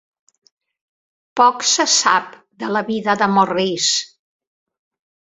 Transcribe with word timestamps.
Poc 1.41 1.61
se 1.73 1.87
sap 1.97 2.33
de 2.65 2.73
la 2.77 2.85
vida 2.91 3.19
de 3.23 3.31
Morrice. 3.37 4.05